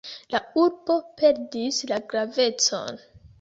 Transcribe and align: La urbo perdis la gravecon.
La 0.35 0.39
urbo 0.61 0.95
perdis 1.19 1.83
la 1.93 2.01
gravecon. 2.15 2.99